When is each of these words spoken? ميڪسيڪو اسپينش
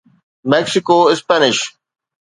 ميڪسيڪو 0.49 0.97
اسپينش 1.13 1.57